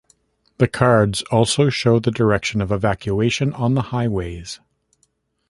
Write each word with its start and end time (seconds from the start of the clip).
The 0.57 0.67
cards 0.67 1.21
also 1.29 1.69
show 1.69 1.99
the 1.99 2.09
direction 2.09 2.59
of 2.59 2.71
evacuation 2.71 3.53
on 3.53 3.75
the 3.75 3.83
highways. 3.93 4.59